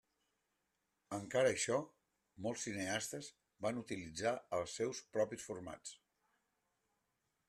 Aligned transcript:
Encara 1.17 1.51
això, 1.55 1.77
molts 2.47 2.65
cineastes 2.69 3.29
van 3.67 3.81
utilitzar 3.83 4.33
els 4.61 4.73
seus 4.81 5.03
propis 5.19 5.49
formats. 5.51 5.97